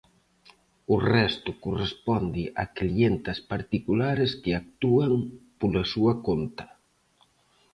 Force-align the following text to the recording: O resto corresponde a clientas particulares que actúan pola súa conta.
O 0.93 0.95
resto 1.15 1.49
corresponde 1.65 2.43
a 2.61 2.63
clientas 2.77 3.39
particulares 3.53 4.31
que 4.43 4.51
actúan 4.61 5.13
pola 5.59 5.83
súa 5.93 6.13
conta. 6.27 6.65